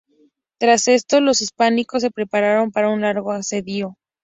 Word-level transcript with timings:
Tras 0.57 0.87
esto 0.87 1.21
los 1.21 1.41
hispanos 1.41 1.85
se 1.99 2.09
prepararon 2.09 2.71
para 2.71 2.89
un 2.89 3.01
largo 3.01 3.31
asedio. 3.33 3.99